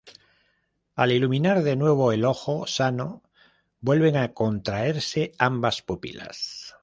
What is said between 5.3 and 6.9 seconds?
ambas pupilas.